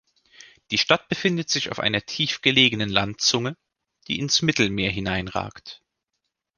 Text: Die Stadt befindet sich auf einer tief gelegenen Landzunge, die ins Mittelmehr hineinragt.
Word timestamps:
Die 0.71 0.79
Stadt 0.79 1.09
befindet 1.09 1.51
sich 1.51 1.69
auf 1.69 1.77
einer 1.77 2.01
tief 2.01 2.41
gelegenen 2.41 2.89
Landzunge, 2.89 3.55
die 4.07 4.17
ins 4.17 4.41
Mittelmehr 4.41 4.89
hineinragt. 4.89 5.83